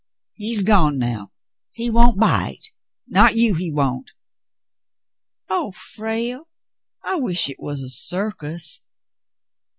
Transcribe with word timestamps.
"He's 0.33 0.63
gone 0.63 0.97
now. 0.97 1.31
He 1.69 1.91
won't 1.91 2.19
bite— 2.19 2.71
not 3.07 3.35
you, 3.35 3.53
he 3.53 3.71
won't." 3.71 4.13
"Oh, 5.47 5.73
Frale! 5.73 6.49
I 7.03 7.17
wish 7.17 7.47
it 7.51 7.59
was 7.59 7.83
a 7.83 7.89
circus." 7.89 8.81